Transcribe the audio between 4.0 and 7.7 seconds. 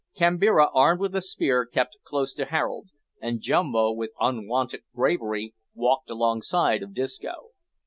unwonted bravery, walked alongside of Disco.